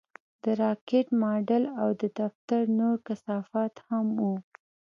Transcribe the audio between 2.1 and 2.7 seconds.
دفتر